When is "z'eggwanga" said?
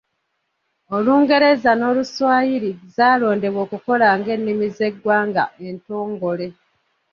4.75-5.43